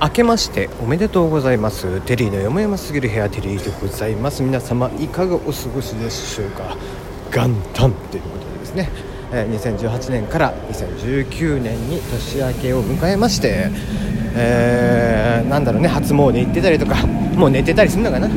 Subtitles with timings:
[0.00, 2.00] 明けましておめでとうございます。
[2.02, 4.44] テリーのよもやますぎる部屋テリーでございます。
[4.44, 6.76] 皆様いかがお過ごしでしょうか。
[7.32, 8.90] 元旦ということでですね。
[9.32, 13.70] 2018年から2019年に年明けを迎えまして、
[14.36, 15.88] えーなんだろうね。
[15.88, 18.32] 初詣行ってたりとかもう寝てたりするのかな、うん、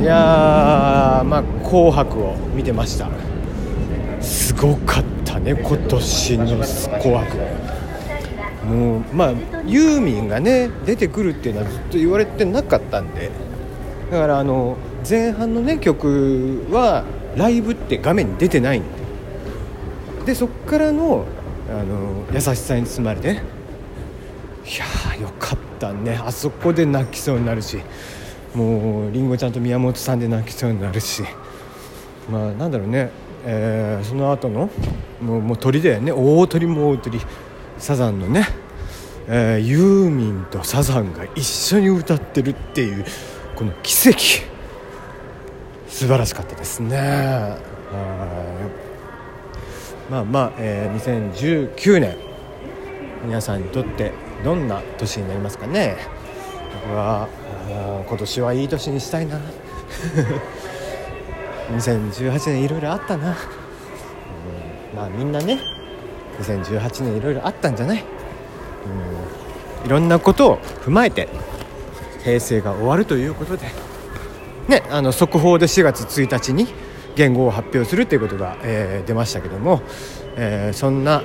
[0.00, 3.08] いやーまあ「紅白」を見てました。
[4.20, 6.46] すごかったね今年の
[7.02, 7.36] 「紅白」
[8.64, 9.32] もうまあ
[9.66, 13.30] ユーミンがね出てくるっていうのはずっと言われてなかったんで。
[14.10, 14.76] だからあの
[15.08, 17.04] 前半のね曲は
[17.36, 18.88] ライブって画面に出てないんで。
[20.26, 21.24] でそっからの
[21.68, 26.20] あの優しさに包まれていやーよかったね。
[26.24, 27.78] あそこで泣きそうになるし。
[28.54, 31.22] もうりんごちゃんと宮本さんで泣きそうになるし。
[32.30, 33.10] まあなんだろうね、
[33.44, 34.70] えーその後の
[35.20, 36.12] もうもう鳥だよね。
[36.12, 37.20] 大鳥も大鳥。
[37.76, 38.46] サザンのね、
[39.28, 43.04] えーユーミンとサザンが一緒に歌ってるっていう
[43.56, 44.18] この奇跡。
[45.88, 46.96] 素晴らしかったですね。
[46.98, 47.58] は
[50.10, 50.12] い。
[50.12, 52.16] まあまあ、えー2019年
[53.24, 54.12] 皆さんにとって
[54.44, 55.96] どんな年になりますかね。
[56.86, 57.28] 僕は
[58.06, 59.40] 今年はいい年にしたいな。
[61.72, 63.34] 2018年いろいろあったな、うん
[64.96, 65.58] まあみんなね
[66.38, 68.04] 2018年いろいろあったんじゃない、
[68.86, 71.28] うん、いろんなことを踏まえて
[72.22, 73.66] 平成が終わるということで。
[74.68, 76.66] ね、あの速報で4月1日に
[77.16, 79.82] 言語を発表するということが、えー出ましたけども、
[80.36, 81.22] えーそんな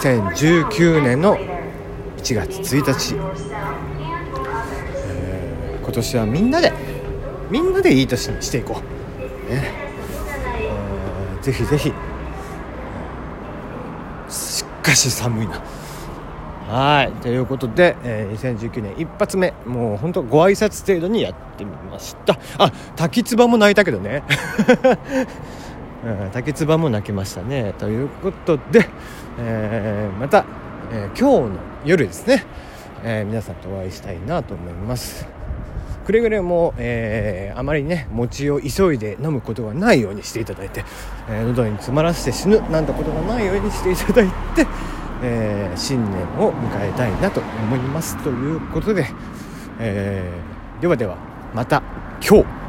[0.00, 1.36] 2019年の
[2.16, 3.14] 1月1日、
[5.06, 6.72] えー今年はみんなで
[7.50, 8.80] みんなでいい年にしていこ
[9.48, 9.72] う、ね。
[9.80, 9.84] え
[11.42, 11.92] ぜひぜひ
[14.28, 15.62] しかし寒いな。
[16.68, 17.12] はい。
[17.20, 22.38] ということで、えー2019年一発目もう本当ご挨拶程度にやってみました。
[22.58, 24.22] あ滝つばも泣いたけどね、
[26.04, 27.74] うん、滝つばも泣きましたね。
[27.78, 28.88] ということで、
[29.38, 30.46] えーまた、
[30.92, 32.44] えー今日の夜ですね、
[33.04, 35.26] えー皆さんとお会いしたいなと思います。
[36.06, 40.82] くれぐれも、えーあまりね餅を急いで飲むことがないようにしていただいて、
[41.28, 44.66] えー喉に詰まらせて死ぬなんてことがないようにしていただいて、
[45.22, 49.06] えー新年を迎えたいなと思いますということで、
[49.78, 51.16] えーではでは
[51.54, 51.82] また
[52.20, 52.63] 今日。